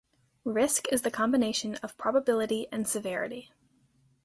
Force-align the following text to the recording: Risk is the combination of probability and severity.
Risk 0.47 0.91
is 0.91 1.03
the 1.03 1.11
combination 1.11 1.75
of 1.83 1.95
probability 1.95 2.65
and 2.71 2.87
severity. 2.87 3.51